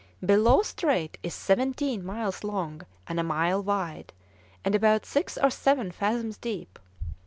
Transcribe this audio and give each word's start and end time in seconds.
Bellot 0.19 0.65
Strait 0.65 1.19
is 1.21 1.35
seventeen 1.35 2.03
miles 2.03 2.43
long 2.43 2.81
and 3.05 3.19
a 3.19 3.23
mile 3.23 3.61
wide, 3.61 4.13
and 4.65 4.73
about 4.73 5.05
six 5.05 5.37
or 5.37 5.51
seven 5.51 5.91
fathoms 5.91 6.39
deep. 6.39 6.79